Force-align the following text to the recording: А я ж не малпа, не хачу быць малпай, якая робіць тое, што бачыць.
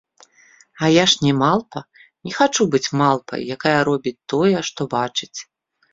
А 0.85 0.87
я 0.91 1.03
ж 1.11 1.25
не 1.25 1.33
малпа, 1.41 1.79
не 2.29 2.33
хачу 2.37 2.67
быць 2.77 2.91
малпай, 3.03 3.41
якая 3.57 3.77
робіць 3.91 4.19
тое, 4.35 4.57
што 4.71 4.81
бачыць. 4.99 5.35